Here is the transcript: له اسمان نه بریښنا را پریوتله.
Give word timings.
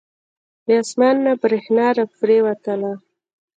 له 0.67 0.73
اسمان 0.83 1.15
نه 1.25 1.31
بریښنا 1.41 1.87
را 1.97 2.05
پریوتله. 2.17 2.91